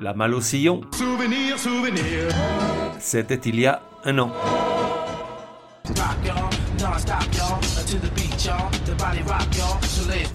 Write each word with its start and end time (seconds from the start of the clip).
La 0.00 0.14
malle 0.14 0.34
au 0.34 0.40
sillon, 0.40 0.82
Souvenir, 0.92 1.58
souvenir. 1.58 2.02
c'était 3.00 3.40
il 3.48 3.58
y 3.58 3.66
a 3.66 3.82
un 4.04 4.18
an. 4.18 4.32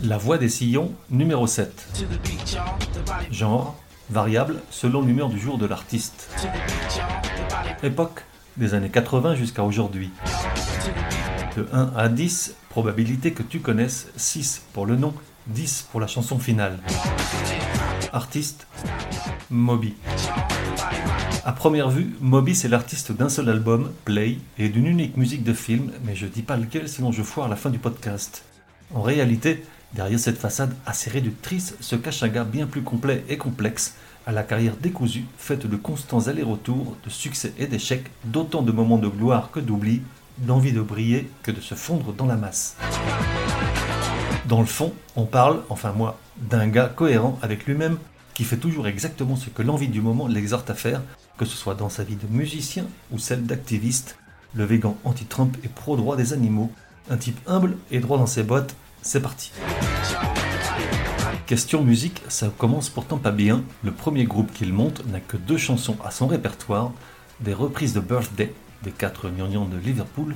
La 0.04 0.18
voix 0.18 0.38
des 0.38 0.49
sillons, 0.49 0.91
numéro 1.10 1.47
7. 1.47 1.88
Genre, 3.31 3.76
variable 4.10 4.62
selon 4.70 5.02
l'humeur 5.02 5.30
du 5.30 5.39
jour 5.39 5.57
de 5.57 5.66
l'artiste. 5.66 6.30
Époque, 7.84 8.25
des 8.57 8.73
années 8.73 8.89
80 8.89 9.36
jusqu'à 9.36 9.64
aujourd'hui. 9.64 10.11
De 11.55 11.68
1 11.71 11.93
à 11.95 12.09
10, 12.09 12.55
probabilité 12.70 13.32
que 13.32 13.43
tu 13.43 13.59
connaisses 13.61 14.09
6 14.18 14.64
pour 14.73 14.86
le 14.86 14.98
nom, 14.98 15.14
10 15.48 15.88
pour 15.91 16.02
la 16.02 16.07
chanson 16.07 16.38
finale. 16.38 16.80
Artiste, 18.14 18.68
Moby. 19.50 19.96
À 21.43 21.51
première 21.51 21.89
vue, 21.89 22.15
Moby 22.21 22.54
c'est 22.54 22.68
l'artiste 22.68 23.11
d'un 23.11 23.28
seul 23.28 23.50
album, 23.50 23.92
Play, 24.05 24.38
et 24.60 24.69
d'une 24.69 24.86
unique 24.86 25.18
musique 25.18 25.43
de 25.43 25.51
film, 25.51 25.92
mais 26.05 26.15
je 26.15 26.28
dis 26.28 26.43
pas 26.43 26.55
lequel 26.55 26.88
sinon 26.88 27.11
je 27.11 27.24
foire 27.24 27.50
la 27.50 27.55
fin 27.55 27.71
du 27.71 27.79
podcast. 27.79 28.46
En 28.93 29.02
réalité, 29.02 29.65
derrière 29.93 30.19
cette 30.19 30.38
façade 30.38 30.75
assez 30.86 31.10
réductrice 31.10 31.75
se 31.79 31.96
cache 31.96 32.22
un 32.22 32.28
gars 32.28 32.44
bien 32.44 32.67
plus 32.67 32.83
complet 32.83 33.25
et 33.30 33.38
complexe, 33.38 33.95
à 34.27 34.31
la 34.31 34.44
carrière 34.44 34.77
décousue, 34.77 35.25
faite 35.38 35.66
de 35.66 35.75
constants 35.75 36.27
allers-retours, 36.27 36.95
de 37.03 37.09
succès 37.09 37.52
et 37.58 37.66
d'échecs, 37.66 38.11
d'autant 38.25 38.61
de 38.61 38.72
moments 38.72 39.00
de 39.00 39.08
gloire 39.08 39.50
que 39.52 39.59
d'oubli, 39.59 40.03
d'envie 40.38 40.72
de 40.72 40.81
briller 40.81 41.31
que 41.41 41.50
de 41.50 41.61
se 41.61 41.73
fondre 41.73 42.14
dans 42.14 42.27
la 42.27 42.36
masse. 42.36 42.77
Dans 44.47 44.59
le 44.59 44.66
fond, 44.66 44.94
on 45.16 45.25
parle, 45.25 45.61
enfin 45.70 45.94
moi, 45.94 46.20
d'un 46.38 46.67
gars 46.67 46.92
cohérent 46.94 47.39
avec 47.42 47.66
lui-même, 47.66 47.97
qui 48.33 48.44
fait 48.44 48.58
toujours 48.58 48.88
exactement 48.88 49.36
ce 49.36 49.50
que 49.50 49.61
l'envie 49.61 49.88
du 49.88 50.02
moment 50.02 50.28
l'exhorte 50.28 50.69
à 50.69 50.73
faire, 50.73 51.02
que 51.38 51.45
ce 51.45 51.56
soit 51.56 51.75
dans 51.75 51.89
sa 51.89 52.03
vie 52.03 52.17
de 52.17 52.28
musicien 52.28 52.86
ou 53.11 53.19
celle 53.19 53.45
d'activiste, 53.45 54.17
le 54.53 54.66
végan 54.66 54.97
anti-Trump 55.05 55.58
et 55.64 55.69
pro-droit 55.69 56.17
des 56.17 56.33
animaux, 56.33 56.71
un 57.09 57.17
type 57.17 57.39
humble 57.47 57.77
et 57.89 57.99
droit 57.99 58.17
dans 58.17 58.25
ses 58.25 58.44
bottes, 58.44 58.75
c'est 59.02 59.21
parti. 59.21 59.52
Question 61.45 61.83
musique, 61.83 62.21
ça 62.27 62.49
commence 62.58 62.89
pourtant 62.89 63.17
pas 63.17 63.31
bien. 63.31 63.64
Le 63.83 63.91
premier 63.91 64.25
groupe 64.25 64.52
qu'il 64.52 64.73
monte 64.73 65.05
n'a 65.08 65.19
que 65.19 65.38
deux 65.38 65.58
chansons 65.58 65.97
à 66.03 66.11
son 66.11 66.27
répertoire, 66.27 66.91
des 67.39 67.53
reprises 67.53 67.94
de 67.94 67.99
Birthday 67.99 68.53
des 68.83 68.91
quatre 68.91 69.30
gnangnans 69.30 69.66
de 69.66 69.77
Liverpool 69.77 70.36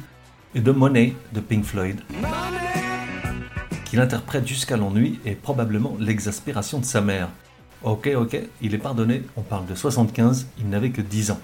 et 0.55 0.61
de 0.61 0.71
Money 0.71 1.13
de 1.33 1.41
Pink 1.41 1.65
Floyd, 1.65 2.01
qu'il 3.87 3.99
interprète 3.99 4.47
jusqu'à 4.47 4.77
l'ennui 4.77 5.19
et 5.25 5.35
probablement 5.35 5.95
l'exaspération 5.99 6.79
de 6.79 6.85
sa 6.85 7.01
mère. 7.01 7.29
Ok, 7.83 8.09
ok, 8.15 8.41
il 8.61 8.73
est 8.73 8.79
pardonné, 8.79 9.23
on 9.35 9.41
parle 9.41 9.65
de 9.65 9.75
75, 9.75 10.47
il 10.59 10.69
n'avait 10.69 10.89
que 10.89 11.01
10 11.01 11.31
ans. 11.31 11.39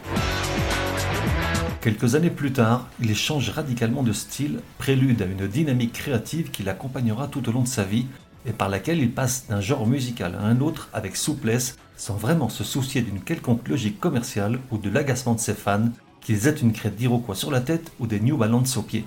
Quelques 1.82 2.16
années 2.16 2.30
plus 2.30 2.54
tard, 2.54 2.88
il 3.00 3.16
change 3.16 3.50
radicalement 3.50 4.04
de 4.04 4.14
style, 4.14 4.60
prélude 4.78 5.22
à 5.22 5.26
une 5.26 5.48
dynamique 5.48 5.94
créative 5.94 6.50
qui 6.50 6.64
l'accompagnera 6.64 7.28
tout 7.28 7.48
au 7.48 7.52
long 7.52 7.62
de 7.62 7.68
sa 7.68 7.84
vie 7.84 8.08
et 8.46 8.52
par 8.52 8.70
laquelle 8.70 9.00
il 9.00 9.12
passe 9.12 9.48
d'un 9.48 9.62
genre 9.62 9.88
musical 9.88 10.36
à 10.36 10.46
un 10.46 10.60
autre 10.60 10.90
avec 10.94 11.16
souplesse, 11.16 11.78
sans 11.96 12.16
vraiment 12.16 12.50
se 12.50 12.64
soucier 12.64 13.02
d'une 13.02 13.22
quelconque 13.22 13.68
logique 13.68 14.00
commerciale 14.00 14.60
ou 14.72 14.78
de 14.78 14.90
l'agacement 14.90 15.34
de 15.34 15.40
ses 15.40 15.54
fans, 15.54 15.90
qu'ils 16.22 16.48
aient 16.48 16.52
une 16.52 16.74
crête 16.74 16.96
d'Iroquois 16.96 17.36
sur 17.36 17.52
la 17.52 17.62
tête 17.62 17.92
ou 18.00 18.08
des 18.08 18.20
New 18.20 18.38
Balance 18.38 18.76
aux 18.78 18.82
pieds. 18.82 19.06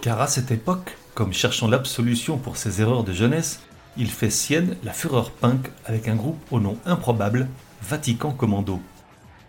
Car 0.00 0.20
à 0.20 0.26
cette 0.26 0.50
époque, 0.50 0.96
comme 1.14 1.32
cherchant 1.32 1.68
l'absolution 1.68 2.38
pour 2.38 2.56
ses 2.56 2.80
erreurs 2.80 3.04
de 3.04 3.12
jeunesse, 3.12 3.60
il 3.96 4.10
fait 4.10 4.30
sienne 4.30 4.76
la 4.82 4.92
fureur 4.92 5.30
punk 5.30 5.70
avec 5.84 6.08
un 6.08 6.16
groupe 6.16 6.40
au 6.50 6.60
nom 6.60 6.78
improbable, 6.86 7.48
Vatican 7.82 8.30
Commando. 8.30 8.80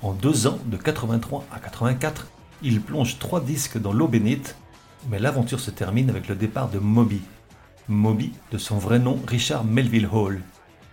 En 0.02 0.12
deux 0.12 0.48
ans, 0.48 0.60
de 0.66 0.76
83 0.76 1.46
à 1.54 1.60
84, 1.60 2.28
il 2.62 2.82
plonge 2.82 3.20
trois 3.20 3.40
disques 3.40 3.78
dans 3.78 3.94
l'eau 3.94 4.08
bénite, 4.08 4.58
mais 5.10 5.20
l'aventure 5.20 5.60
se 5.60 5.72
termine 5.72 6.10
avec 6.10 6.28
le 6.28 6.36
départ 6.36 6.70
de 6.70 6.80
Moby. 6.80 7.22
Moby, 7.88 8.34
de 8.52 8.58
son 8.58 8.78
vrai 8.78 9.00
nom 9.00 9.20
Richard 9.28 9.64
Melville 9.64 10.10
Hall. 10.12 10.42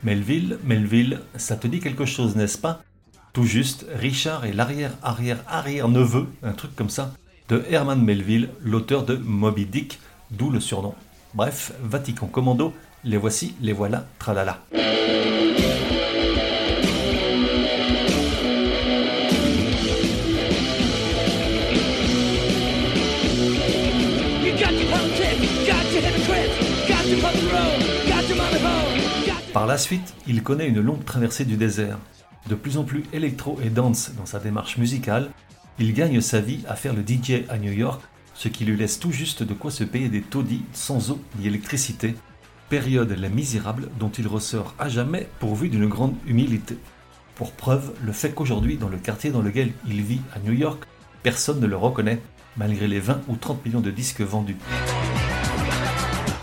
Melville, 0.02 0.58
Melville, 0.64 1.20
ça 1.36 1.56
te 1.56 1.66
dit 1.66 1.80
quelque 1.80 2.06
chose, 2.06 2.36
n'est-ce 2.36 2.58
pas? 2.58 2.82
Tout 3.32 3.44
juste, 3.44 3.86
Richard 3.94 4.44
est 4.44 4.52
l'arrière-arrière-arrière-neveu, 4.52 6.28
un 6.42 6.52
truc 6.52 6.74
comme 6.74 6.90
ça, 6.90 7.12
de 7.48 7.64
Herman 7.68 8.02
Melville, 8.02 8.50
l'auteur 8.62 9.04
de 9.04 9.16
Moby 9.16 9.66
Dick, 9.66 9.98
d'où 10.30 10.50
le 10.50 10.60
surnom. 10.60 10.94
Bref, 11.34 11.72
Vatican 11.80 12.26
Commando, 12.26 12.74
les 13.04 13.16
voici, 13.16 13.54
les 13.60 13.72
voilà, 13.72 14.06
tralala. 14.18 14.60
Par 29.52 29.66
la 29.66 29.78
suite, 29.78 30.14
il 30.28 30.42
connaît 30.42 30.68
une 30.68 30.80
longue 30.80 31.04
traversée 31.04 31.44
du 31.44 31.56
désert. 31.56 31.98
De 32.48 32.54
plus 32.54 32.78
en 32.78 32.84
plus 32.84 33.04
électro 33.12 33.58
et 33.64 33.68
dance 33.68 34.12
dans 34.16 34.26
sa 34.26 34.38
démarche 34.38 34.78
musicale, 34.78 35.30
il 35.78 35.92
gagne 35.92 36.20
sa 36.20 36.40
vie 36.40 36.60
à 36.68 36.76
faire 36.76 36.94
le 36.94 37.02
DJ 37.02 37.44
à 37.48 37.58
New 37.58 37.72
York, 37.72 38.00
ce 38.40 38.48
qui 38.48 38.64
lui 38.64 38.74
laisse 38.74 38.98
tout 38.98 39.12
juste 39.12 39.42
de 39.42 39.52
quoi 39.52 39.70
se 39.70 39.84
payer 39.84 40.08
des 40.08 40.22
taudis 40.22 40.62
sans 40.72 41.10
eau 41.10 41.20
ni 41.38 41.46
électricité, 41.46 42.14
période 42.70 43.10
la 43.10 43.28
misérable 43.28 43.90
dont 43.98 44.08
il 44.08 44.26
ressort 44.26 44.74
à 44.78 44.88
jamais 44.88 45.28
pourvu 45.40 45.68
d'une 45.68 45.88
grande 45.88 46.14
humilité. 46.26 46.78
Pour 47.34 47.52
preuve, 47.52 47.92
le 48.02 48.12
fait 48.12 48.30
qu'aujourd'hui, 48.30 48.78
dans 48.78 48.88
le 48.88 48.96
quartier 48.96 49.30
dans 49.30 49.42
lequel 49.42 49.72
il 49.86 50.00
vit 50.00 50.22
à 50.34 50.38
New 50.38 50.54
York, 50.54 50.84
personne 51.22 51.60
ne 51.60 51.66
le 51.66 51.76
reconnaît, 51.76 52.18
malgré 52.56 52.88
les 52.88 52.98
20 52.98 53.20
ou 53.28 53.36
30 53.36 53.62
millions 53.66 53.82
de 53.82 53.90
disques 53.90 54.22
vendus. 54.22 54.56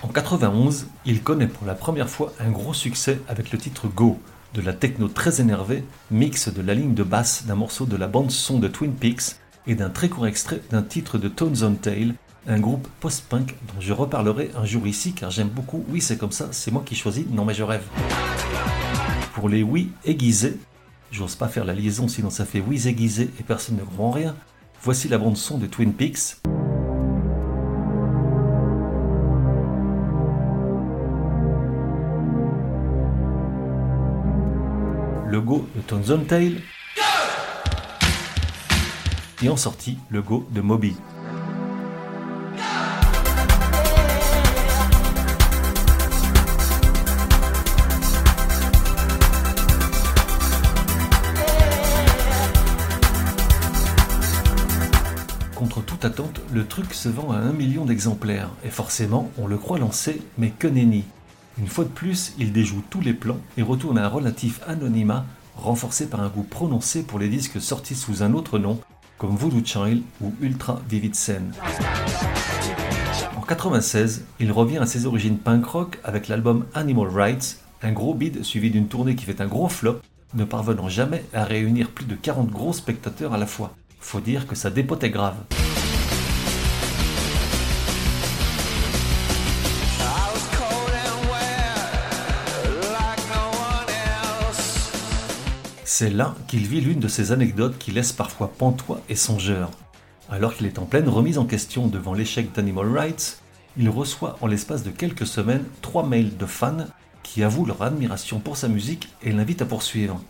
En 0.03 0.09
91, 0.09 0.89
il 1.07 1.23
connaît 1.23 1.47
pour 1.47 1.65
la 1.65 1.73
première 1.73 2.11
fois 2.11 2.31
un 2.39 2.51
gros 2.51 2.75
succès 2.75 3.19
avec 3.27 3.51
le 3.51 3.57
titre 3.57 3.87
Go, 3.87 4.19
de 4.53 4.61
la 4.61 4.73
techno 4.73 5.07
très 5.07 5.41
énervée, 5.41 5.83
mix 6.11 6.53
de 6.53 6.61
la 6.61 6.75
ligne 6.75 6.93
de 6.93 7.01
basse 7.01 7.47
d'un 7.47 7.55
morceau 7.55 7.87
de 7.87 7.97
la 7.97 8.07
bande 8.07 8.29
son 8.29 8.59
de 8.59 8.67
Twin 8.67 8.93
Peaks 8.93 9.37
et 9.67 9.75
d'un 9.75 9.89
très 9.89 10.09
court 10.09 10.27
extrait 10.27 10.61
d'un 10.71 10.81
titre 10.81 11.17
de 11.17 11.27
Tones 11.27 11.63
on 11.63 11.75
Tail, 11.75 12.15
un 12.47 12.59
groupe 12.59 12.87
post-punk 12.99 13.55
dont 13.67 13.81
je 13.81 13.93
reparlerai 13.93 14.51
un 14.55 14.65
jour 14.65 14.87
ici 14.87 15.13
car 15.13 15.29
j'aime 15.29 15.49
beaucoup 15.49 15.83
Oui 15.89 16.01
c'est 16.01 16.17
comme 16.17 16.31
ça, 16.31 16.47
c'est 16.51 16.71
moi 16.71 16.83
qui 16.85 16.95
choisis, 16.95 17.25
non 17.29 17.45
mais 17.45 17.53
je 17.53 17.63
rêve. 17.63 17.83
Pour 19.33 19.49
les 19.49 19.63
oui 19.63 19.91
aiguisés, 20.05 20.57
j'ose 21.11 21.35
pas 21.35 21.49
faire 21.49 21.65
la 21.65 21.73
liaison 21.73 22.07
sinon 22.07 22.29
ça 22.29 22.45
fait 22.45 22.63
oui 22.65 22.87
aiguisé 22.87 23.29
et 23.39 23.43
personne 23.43 23.75
ne 23.75 23.81
comprend 23.81 24.11
rien, 24.11 24.35
voici 24.81 25.09
la 25.09 25.17
bande 25.17 25.37
son 25.37 25.57
de 25.57 25.67
Twin 25.67 25.93
Peaks. 25.93 26.37
le 35.29 35.41
Go 35.41 35.67
de 35.75 35.81
Tones 35.81 36.05
on 36.09 36.19
Tail 36.19 36.61
et 39.41 39.49
en 39.49 39.57
sortie 39.57 39.97
le 40.09 40.21
Go 40.21 40.47
de 40.51 40.61
Moby. 40.61 40.95
Contre 55.55 55.81
toute 55.81 56.05
attente, 56.05 56.39
le 56.53 56.65
truc 56.65 56.93
se 56.93 57.09
vend 57.09 57.31
à 57.31 57.37
un 57.37 57.51
million 57.51 57.85
d'exemplaires, 57.85 58.51
et 58.63 58.69
forcément, 58.69 59.31
on 59.37 59.47
le 59.47 59.57
croit 59.57 59.79
lancé, 59.79 60.21
mais 60.37 60.51
que 60.51 60.67
nenni. 60.67 61.03
Une 61.59 61.67
fois 61.67 61.83
de 61.83 61.89
plus, 61.89 62.33
il 62.37 62.53
déjoue 62.53 62.83
tous 62.89 63.01
les 63.01 63.13
plans 63.13 63.39
et 63.57 63.63
retourne 63.63 63.97
à 63.97 64.05
un 64.05 64.09
relatif 64.09 64.61
anonymat, 64.67 65.25
renforcé 65.55 66.07
par 66.07 66.21
un 66.21 66.29
goût 66.29 66.43
prononcé 66.43 67.01
pour 67.01 67.17
les 67.17 67.29
disques 67.29 67.59
sortis 67.59 67.95
sous 67.95 68.21
un 68.21 68.33
autre 68.33 68.59
nom, 68.59 68.79
comme 69.17 69.35
Voodoo 69.35 69.61
Child 69.63 70.03
ou 70.21 70.33
Ultra 70.41 70.81
Vivid 70.89 71.15
Scene. 71.15 71.51
En 73.35 73.41
96, 73.41 74.25
il 74.39 74.51
revient 74.51 74.77
à 74.77 74.85
ses 74.85 75.05
origines 75.05 75.37
punk 75.37 75.65
rock 75.65 75.99
avec 76.03 76.27
l'album 76.27 76.65
Animal 76.73 77.07
Rights, 77.09 77.59
un 77.81 77.91
gros 77.91 78.13
bid 78.13 78.43
suivi 78.43 78.69
d'une 78.69 78.87
tournée 78.87 79.15
qui 79.15 79.25
fait 79.25 79.41
un 79.41 79.47
gros 79.47 79.69
flop, 79.69 80.01
ne 80.33 80.43
parvenant 80.43 80.89
jamais 80.89 81.23
à 81.33 81.43
réunir 81.43 81.89
plus 81.89 82.05
de 82.05 82.15
40 82.15 82.49
gros 82.49 82.73
spectateurs 82.73 83.33
à 83.33 83.37
la 83.37 83.45
fois. 83.45 83.73
Faut 83.99 84.19
dire 84.19 84.47
que 84.47 84.55
sa 84.55 84.69
dépote 84.69 85.03
est 85.03 85.09
grave. 85.09 85.35
C'est 95.99 96.11
là 96.11 96.35
qu'il 96.47 96.67
vit 96.67 96.79
l'une 96.79 96.99
de 96.99 97.07
ces 97.07 97.31
anecdotes 97.31 97.79
qui 97.79 97.89
laissent 97.89 98.13
parfois 98.13 98.53
pantois 98.55 99.01
et 99.09 99.15
songeur. 99.15 99.71
Alors 100.29 100.53
qu'il 100.53 100.67
est 100.67 100.77
en 100.77 100.85
pleine 100.85 101.09
remise 101.09 101.39
en 101.39 101.45
question 101.45 101.87
devant 101.87 102.13
l'échec 102.13 102.53
d'Animal 102.53 102.95
Rights, 102.95 103.41
il 103.77 103.89
reçoit 103.89 104.37
en 104.41 104.45
l'espace 104.45 104.83
de 104.83 104.91
quelques 104.91 105.25
semaines 105.25 105.63
trois 105.81 106.05
mails 106.05 106.37
de 106.37 106.45
fans 106.45 106.85
qui 107.23 107.43
avouent 107.43 107.65
leur 107.65 107.81
admiration 107.81 108.39
pour 108.39 108.57
sa 108.57 108.67
musique 108.67 109.09
et 109.23 109.31
l'invitent 109.31 109.63
à 109.63 109.65
poursuivre. 109.65 110.21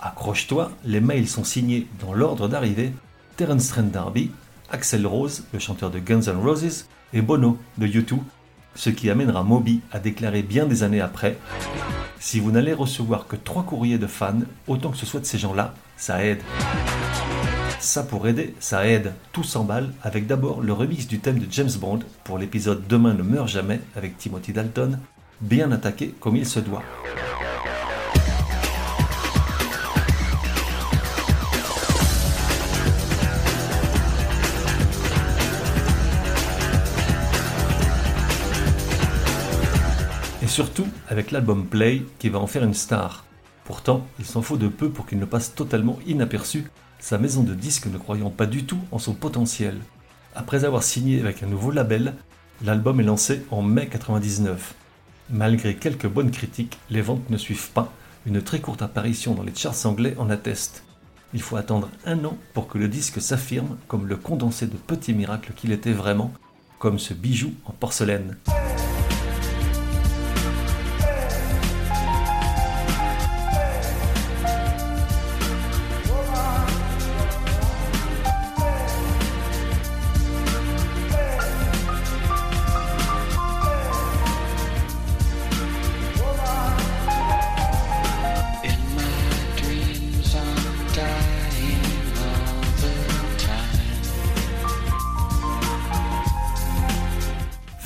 Accroche-toi, 0.00 0.72
les 0.84 1.00
mails 1.00 1.28
sont 1.28 1.44
signés 1.44 1.86
dans 2.00 2.14
l'ordre 2.14 2.48
d'arrivée 2.48 2.92
Terence 3.36 3.68
Trent 3.68 3.92
D'Arby, 3.92 4.32
Axel 4.72 5.06
Rose, 5.06 5.44
le 5.52 5.60
chanteur 5.60 5.92
de 5.92 6.00
Guns 6.00 6.26
N' 6.26 6.36
Roses, 6.36 6.86
et 7.12 7.22
Bono 7.22 7.58
de 7.78 7.86
U2, 7.86 8.18
ce 8.74 8.90
qui 8.90 9.10
amènera 9.10 9.42
Moby 9.42 9.80
à 9.92 9.98
déclarer 9.98 10.42
bien 10.42 10.66
des 10.66 10.82
années 10.82 11.00
après 11.00 11.38
Si 12.18 12.40
vous 12.40 12.50
n'allez 12.50 12.72
recevoir 12.72 13.26
que 13.26 13.36
trois 13.36 13.64
courriers 13.64 13.98
de 13.98 14.06
fans, 14.06 14.40
autant 14.66 14.90
que 14.90 14.96
ce 14.96 15.06
soit 15.06 15.20
de 15.20 15.26
ces 15.26 15.38
gens-là, 15.38 15.74
ça 15.96 16.24
aide. 16.24 16.40
Ça 17.80 18.04
pour 18.04 18.28
aider, 18.28 18.54
ça 18.60 18.86
aide. 18.86 19.12
Tout 19.32 19.42
s'emballe 19.42 19.92
avec 20.02 20.26
d'abord 20.26 20.60
le 20.60 20.72
remix 20.72 21.08
du 21.08 21.18
thème 21.18 21.38
de 21.38 21.46
James 21.50 21.72
Bond 21.80 22.00
pour 22.22 22.38
l'épisode 22.38 22.86
Demain 22.88 23.14
ne 23.14 23.22
meurt 23.22 23.48
jamais 23.48 23.80
avec 23.96 24.16
Timothy 24.18 24.52
Dalton, 24.52 24.98
bien 25.40 25.72
attaqué 25.72 26.14
comme 26.20 26.36
il 26.36 26.46
se 26.46 26.60
doit. 26.60 26.84
Surtout 40.52 40.86
avec 41.08 41.30
l'album 41.30 41.64
Play 41.64 42.02
qui 42.18 42.28
va 42.28 42.38
en 42.38 42.46
faire 42.46 42.62
une 42.62 42.74
star. 42.74 43.24
Pourtant, 43.64 44.06
il 44.18 44.26
s'en 44.26 44.42
faut 44.42 44.58
de 44.58 44.68
peu 44.68 44.90
pour 44.90 45.06
qu'il 45.06 45.18
ne 45.18 45.24
passe 45.24 45.54
totalement 45.54 45.98
inaperçu, 46.06 46.64
sa 47.00 47.16
maison 47.16 47.42
de 47.42 47.54
disques 47.54 47.86
ne 47.86 47.96
croyant 47.96 48.28
pas 48.28 48.44
du 48.44 48.64
tout 48.64 48.80
en 48.90 48.98
son 48.98 49.14
potentiel. 49.14 49.78
Après 50.34 50.66
avoir 50.66 50.82
signé 50.82 51.20
avec 51.20 51.42
un 51.42 51.46
nouveau 51.46 51.70
label, 51.70 52.16
l'album 52.62 53.00
est 53.00 53.04
lancé 53.04 53.46
en 53.50 53.62
mai 53.62 53.86
99. 53.86 54.74
Malgré 55.30 55.74
quelques 55.74 56.06
bonnes 56.06 56.30
critiques, 56.30 56.78
les 56.90 57.00
ventes 57.00 57.30
ne 57.30 57.38
suivent 57.38 57.70
pas, 57.70 57.90
une 58.26 58.42
très 58.42 58.60
courte 58.60 58.82
apparition 58.82 59.34
dans 59.34 59.44
les 59.44 59.54
charts 59.54 59.86
anglais 59.86 60.14
en 60.18 60.28
atteste. 60.28 60.84
Il 61.32 61.40
faut 61.40 61.56
attendre 61.56 61.88
un 62.04 62.22
an 62.26 62.36
pour 62.52 62.68
que 62.68 62.76
le 62.76 62.88
disque 62.88 63.22
s'affirme 63.22 63.78
comme 63.88 64.06
le 64.06 64.16
condensé 64.16 64.66
de 64.66 64.76
petits 64.76 65.14
miracles 65.14 65.54
qu'il 65.56 65.72
était 65.72 65.92
vraiment, 65.92 66.30
comme 66.78 66.98
ce 66.98 67.14
bijou 67.14 67.54
en 67.64 67.72
porcelaine. 67.72 68.36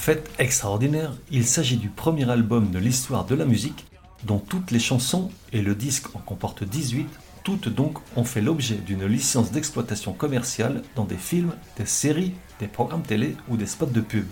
Fête 0.07 0.31
extraordinaire, 0.39 1.15
il 1.33 1.45
s'agit 1.45 1.79
du 1.79 1.89
premier 1.89 2.31
album 2.31 2.71
de 2.71 2.79
l'histoire 2.79 3.25
de 3.25 3.35
la 3.35 3.45
musique 3.45 3.87
dont 4.23 4.39
toutes 4.39 4.71
les 4.71 4.79
chansons, 4.79 5.33
et 5.53 5.63
le 5.63 5.75
disque 5.75 6.15
en 6.15 6.21
comporte 6.21 6.63
18, 6.63 7.09
toutes 7.43 7.69
donc 7.69 7.99
ont 8.15 8.23
fait 8.23 8.41
l'objet 8.41 8.77
d'une 8.77 9.05
licence 9.05 9.51
d'exploitation 9.51 10.13
commerciale 10.13 10.83
dans 10.95 11.07
des 11.07 11.17
films, 11.17 11.55
des 11.77 11.87
séries, 11.87 12.35
des 12.61 12.69
programmes 12.69 13.03
télé 13.03 13.37
ou 13.49 13.57
des 13.57 13.67
spots 13.67 13.87
de 13.87 14.01
pub. 14.01 14.27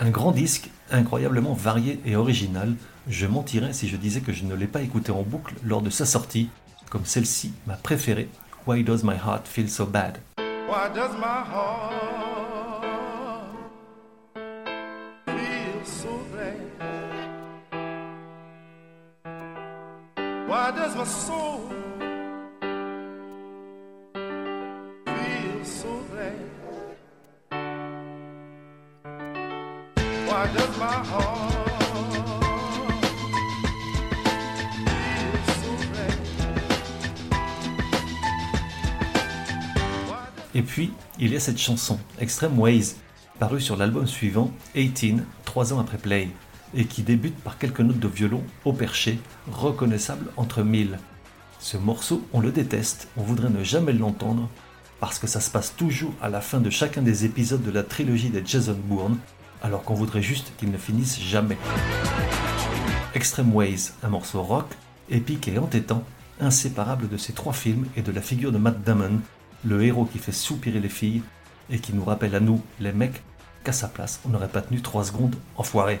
Un 0.00 0.10
grand 0.10 0.32
disque, 0.32 0.70
incroyablement 0.90 1.54
varié 1.54 2.00
et 2.04 2.16
original, 2.16 2.74
je 3.06 3.28
mentirais 3.28 3.72
si 3.72 3.86
je 3.86 3.96
disais 3.96 4.20
que 4.20 4.32
je 4.32 4.42
ne 4.42 4.56
l'ai 4.56 4.66
pas 4.66 4.82
écouté 4.82 5.12
en 5.12 5.22
boucle 5.22 5.54
lors 5.64 5.80
de 5.80 5.90
sa 5.90 6.06
sortie, 6.06 6.48
comme 6.90 7.04
celle-ci, 7.04 7.52
ma 7.68 7.74
préférée, 7.74 8.28
Why 8.66 8.82
Does 8.82 9.04
My 9.04 9.14
Heart 9.14 9.46
Feel 9.46 9.70
So 9.70 9.86
Bad? 9.86 10.18
Why 10.38 10.92
does 10.92 11.12
my 11.16 11.44
heart 11.48 12.31
Et 40.54 40.62
puis, 40.62 40.92
il 41.18 41.32
y 41.32 41.36
a 41.36 41.40
cette 41.40 41.58
chanson, 41.58 41.98
Extreme 42.18 42.58
Ways, 42.58 42.96
parue 43.38 43.60
sur 43.60 43.76
l'album 43.76 44.06
suivant, 44.06 44.50
18, 44.74 45.22
trois 45.44 45.72
ans 45.72 45.80
après 45.80 45.98
Play, 45.98 46.28
et 46.74 46.84
qui 46.86 47.02
débute 47.02 47.36
par 47.36 47.58
quelques 47.58 47.80
notes 47.80 47.98
de 47.98 48.08
violon 48.08 48.42
au 48.64 48.72
perché, 48.72 49.18
reconnaissables 49.50 50.30
entre 50.36 50.62
mille. 50.62 50.98
Ce 51.58 51.76
morceau, 51.76 52.26
on 52.32 52.40
le 52.40 52.50
déteste, 52.50 53.08
on 53.16 53.22
voudrait 53.22 53.50
ne 53.50 53.62
jamais 53.62 53.92
l'entendre, 53.92 54.48
parce 55.00 55.18
que 55.18 55.26
ça 55.26 55.40
se 55.40 55.50
passe 55.50 55.74
toujours 55.76 56.14
à 56.22 56.28
la 56.28 56.40
fin 56.40 56.60
de 56.60 56.70
chacun 56.70 57.02
des 57.02 57.24
épisodes 57.24 57.62
de 57.62 57.70
la 57.70 57.82
trilogie 57.82 58.30
des 58.30 58.42
Jason 58.44 58.76
Bourne, 58.84 59.18
alors 59.62 59.84
qu'on 59.84 59.94
voudrait 59.94 60.22
juste 60.22 60.52
qu'il 60.58 60.70
ne 60.70 60.78
finisse 60.78 61.20
jamais. 61.20 61.58
Extreme 63.14 63.54
Ways, 63.54 63.92
un 64.02 64.08
morceau 64.08 64.42
rock, 64.42 64.66
épique 65.10 65.48
et 65.48 65.58
entêtant, 65.58 66.02
inséparable 66.40 67.08
de 67.08 67.16
ces 67.16 67.32
trois 67.32 67.52
films 67.52 67.86
et 67.96 68.02
de 68.02 68.10
la 68.10 68.22
figure 68.22 68.52
de 68.52 68.58
Matt 68.58 68.82
Damon, 68.82 69.20
le 69.64 69.84
héros 69.84 70.04
qui 70.04 70.18
fait 70.18 70.32
soupirer 70.32 70.80
les 70.80 70.88
filles 70.88 71.22
et 71.70 71.78
qui 71.78 71.92
nous 71.92 72.04
rappelle 72.04 72.34
à 72.34 72.40
nous, 72.40 72.60
les 72.80 72.92
mecs, 72.92 73.22
qu'à 73.64 73.72
sa 73.72 73.88
place, 73.88 74.20
on 74.26 74.30
n'aurait 74.30 74.48
pas 74.48 74.62
tenu 74.62 74.80
trois 74.82 75.04
secondes, 75.04 75.36
enfoiré. 75.56 76.00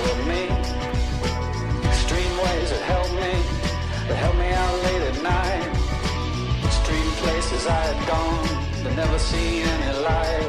Color 0.00 0.24
me. 0.32 0.44
Extreme 1.92 2.34
ways 2.44 2.68
that 2.72 2.82
helped 2.92 3.12
me. 3.20 3.32
That 4.08 4.16
helped 4.24 4.38
me 4.38 4.48
out 4.48 4.76
late 4.86 5.04
at 5.10 5.16
night. 5.22 5.68
Extreme 6.64 7.10
places 7.22 7.66
I 7.66 7.82
had 7.90 8.00
gone. 8.08 8.48
That 8.82 8.96
never 8.96 9.18
seen 9.18 9.62
any 9.74 9.92
light. 10.08 10.48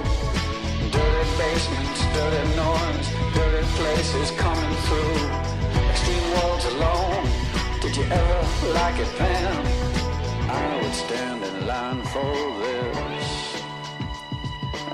Dirty 0.95 1.25
basements, 1.43 2.01
dirty 2.15 2.43
noise, 2.63 3.07
dirty 3.35 3.67
places 3.79 4.31
coming 4.39 4.75
through. 4.87 5.19
Extreme 5.91 6.27
worlds 6.35 6.65
alone. 6.73 7.25
Did 7.81 7.93
you 7.97 8.03
ever 8.03 8.39
like 8.79 8.97
it 9.03 9.11
then? 9.17 9.53
I 10.49 10.81
would 10.81 10.93
stand 10.93 11.43
in 11.43 11.67
line 11.67 12.03
for 12.13 12.33
this. 12.63 13.29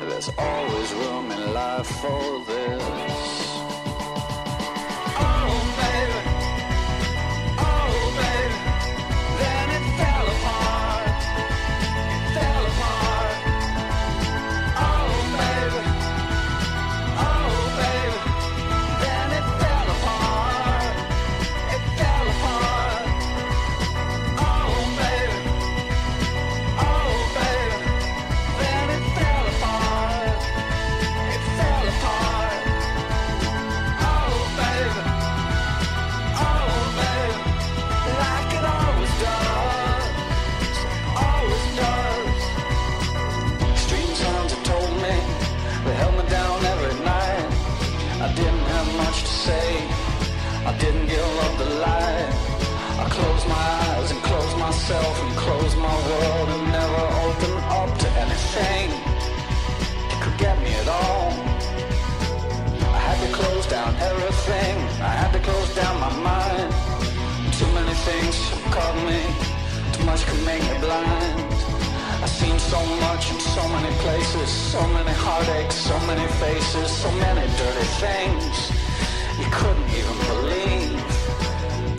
There's 0.10 0.30
always 0.36 0.94
room 0.94 1.32
in 1.32 1.54
life 1.54 1.86
for 2.02 2.44
this. 2.46 3.47
Myself 54.88 55.22
and 55.22 55.36
close 55.36 55.76
my 55.76 55.96
world 56.08 56.48
and 56.48 56.72
never 56.72 57.04
open 57.28 57.54
up 57.76 57.92
to 58.00 58.08
anything 58.24 58.88
that 60.08 60.20
could 60.24 60.38
get 60.38 60.56
me 60.64 60.72
at 60.84 60.88
all. 60.88 61.28
I 62.96 63.00
had 63.08 63.20
to 63.20 63.30
close 63.36 63.68
down 63.68 63.94
everything. 64.00 64.76
I 65.04 65.12
had 65.22 65.32
to 65.34 65.40
close 65.40 65.76
down 65.76 66.00
my 66.00 66.14
mind. 66.32 66.72
Too 67.60 67.70
many 67.76 67.96
things 68.08 68.36
caught 68.72 68.98
me. 69.04 69.20
Too 69.92 70.06
much 70.06 70.26
could 70.26 70.44
make 70.46 70.64
me 70.64 70.78
blind. 70.80 71.36
I've 72.24 72.36
seen 72.42 72.58
so 72.58 72.80
much 73.08 73.30
in 73.32 73.40
so 73.42 73.68
many 73.68 73.92
places, 74.06 74.50
so 74.50 74.82
many 74.96 75.12
heartaches, 75.12 75.76
so 75.76 76.00
many 76.08 76.28
faces, 76.40 76.90
so 77.04 77.12
many 77.26 77.44
dirty 77.60 77.88
things 78.04 78.56
you 79.36 79.48
couldn't 79.52 79.90
even 80.00 80.18
believe. 80.32 81.04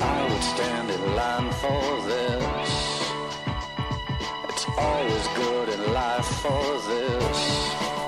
I 0.01 0.19
would 0.31 0.45
stand 0.55 0.91
in 0.91 1.03
line 1.15 1.53
for 1.61 2.09
this. 2.09 2.48
It's 4.81 4.87
always 4.87 5.29
good 5.35 5.69
in 5.71 5.93
life 5.93 6.25
for 6.41 6.79
this. 6.89 8.08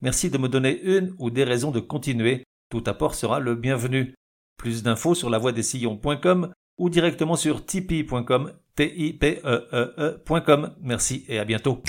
merci 0.00 0.30
de 0.30 0.38
me 0.38 0.48
donner 0.48 0.80
une 0.82 1.14
ou 1.18 1.30
des 1.30 1.44
raisons 1.44 1.70
de 1.70 1.80
continuer. 1.80 2.44
Tout 2.70 2.82
apport 2.86 3.14
sera 3.14 3.40
le 3.40 3.54
bienvenu. 3.54 4.14
Plus 4.56 4.82
d'infos 4.82 5.14
sur 5.14 5.30
lavoidessillons.com 5.30 6.52
ou 6.78 6.90
directement 6.90 7.36
sur 7.36 7.64
tipeee.com, 7.64 8.52
e 8.78 9.18
e 9.22 9.68
e.com. 9.72 10.74
Merci 10.80 11.24
et 11.28 11.38
à 11.38 11.44
bientôt. 11.44 11.82